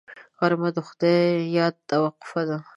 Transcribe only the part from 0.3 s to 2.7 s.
غرمه د خدای یاد ته وقفه ده